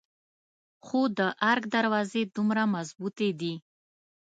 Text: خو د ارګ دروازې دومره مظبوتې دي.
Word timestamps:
خو 0.85 0.99
د 1.17 1.19
ارګ 1.51 1.63
دروازې 1.75 2.21
دومره 2.35 2.63
مظبوتې 2.75 3.29
دي. 3.39 3.53